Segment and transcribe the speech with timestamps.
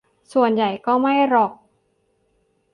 [0.33, 1.51] ส่วนใหญ่ก็ไม่หรอก